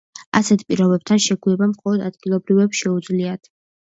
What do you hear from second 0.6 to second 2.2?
პირობებთან შეგუება მხოლოდ